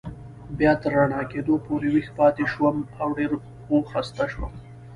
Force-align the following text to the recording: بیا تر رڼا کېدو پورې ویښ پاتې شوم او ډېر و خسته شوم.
بیا 0.57 0.71
تر 0.81 0.91
رڼا 0.97 1.21
کېدو 1.31 1.55
پورې 1.65 1.87
ویښ 1.93 2.07
پاتې 2.17 2.43
شوم 2.53 2.75
او 3.01 3.09
ډېر 3.17 3.31
و 3.69 3.73
خسته 3.91 4.25
شوم. 4.33 4.51